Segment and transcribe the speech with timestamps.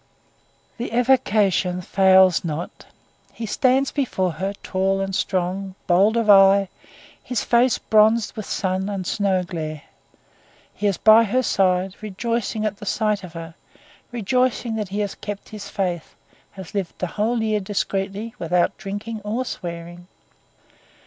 [0.77, 2.87] The evocation fails not.
[3.33, 6.69] He stands before her tall and strong, bold of eye,
[7.23, 9.83] his face bronzed with sun and snow glare.
[10.73, 13.53] He is by her side, rejoicing at the sight of her,
[14.11, 16.15] rejoicing that he has kept his faith,
[16.53, 20.07] has lived the whole year discreetly, without drinking or swearing.